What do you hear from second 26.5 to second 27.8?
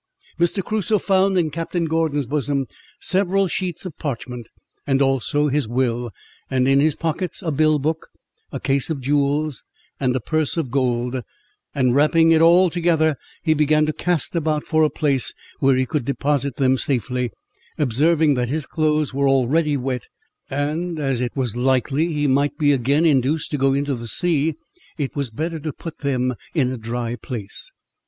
in a dry place.